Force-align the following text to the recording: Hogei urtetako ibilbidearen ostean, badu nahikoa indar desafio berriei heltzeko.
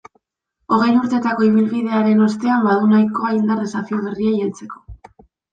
Hogei 0.77 0.93
urtetako 1.01 1.45
ibilbidearen 1.49 2.25
ostean, 2.29 2.65
badu 2.71 2.89
nahikoa 2.95 3.35
indar 3.41 3.63
desafio 3.67 4.03
berriei 4.09 4.35
heltzeko. 4.47 4.83